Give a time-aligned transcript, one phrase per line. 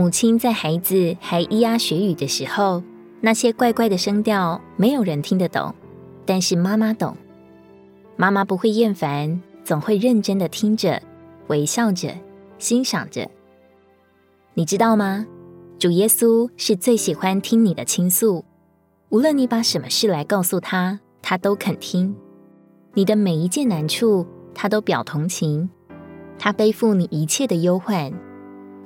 [0.00, 2.82] 母亲在孩子还咿呀学语的时候，
[3.20, 5.74] 那些怪怪的声调，没有人听得懂，
[6.24, 7.14] 但是妈妈懂。
[8.16, 11.02] 妈妈不会厌烦，总会认真的听着，
[11.48, 12.14] 微笑着，
[12.56, 13.30] 欣赏着。
[14.54, 15.26] 你知道吗？
[15.78, 18.42] 主耶稣是最喜欢听你的倾诉，
[19.10, 22.16] 无论你把什么事来告诉他，他都肯听。
[22.94, 25.68] 你的每一件难处，他都表同情。
[26.38, 28.10] 他背负你一切的忧患。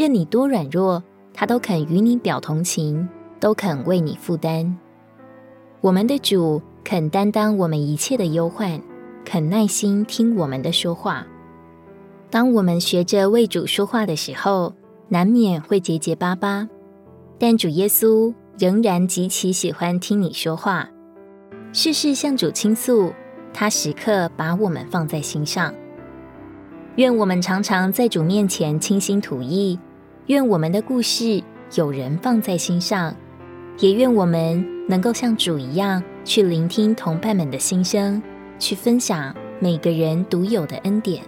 [0.00, 1.04] 任你多软弱，
[1.34, 3.06] 他都肯与你表同情，
[3.38, 4.78] 都肯为你负担。
[5.82, 8.80] 我们的主肯担当我们一切的忧患，
[9.26, 11.26] 肯耐心听我们的说话。
[12.30, 14.72] 当我们学着为主说话的时候，
[15.08, 16.66] 难免会结结巴巴，
[17.38, 20.88] 但主耶稣仍然极其喜欢听你说话。
[21.74, 23.12] 事事向主倾诉，
[23.52, 25.74] 他时刻把我们放在心上。
[26.96, 29.78] 愿我们常常在主面前倾心吐意，
[30.30, 31.42] 愿我们的故事
[31.74, 33.12] 有人放在心上，
[33.80, 38.22] 也愿我们能够像主一样去聆听同伴们的心声，
[38.56, 41.20] 去分享每个人独有的恩典。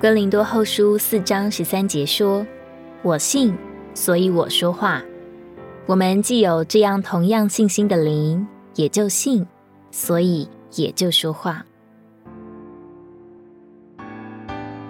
[0.00, 2.46] 哥林多后书四章十三节说
[3.04, 3.54] ：“我信，
[3.92, 5.02] 所以我说话。”
[5.84, 9.46] 我们既有这样同样信心的灵，也就信，
[9.90, 11.66] 所以也就说话。